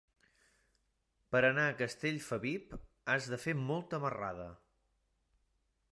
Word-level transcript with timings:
Per 1.35 1.41
anar 1.49 1.65
a 1.65 1.75
Castellfabib 1.83 2.73
has 3.15 3.29
de 3.35 3.41
fer 3.47 3.57
molta 3.69 4.03
marrada. 4.07 4.49